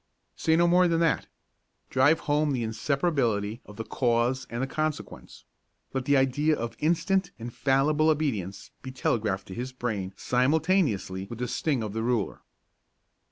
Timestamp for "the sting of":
11.37-11.93